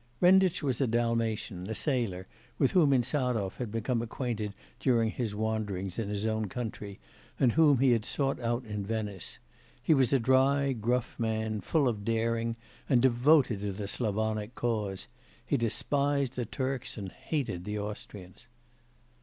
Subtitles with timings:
[0.19, 2.25] Renditch was a Dalmatian, a sailor,
[2.57, 6.97] with whom Insarov had become acquainted during his wanderings in his own country,
[7.39, 9.37] and whom he had sought out in Venice.
[9.79, 12.55] He was a dry, gruff man, full of daring
[12.89, 15.07] and devoted to the Slavonic cause.
[15.45, 18.47] He despised the Turks and hated the Austrians.